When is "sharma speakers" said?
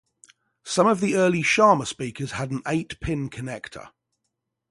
1.43-2.31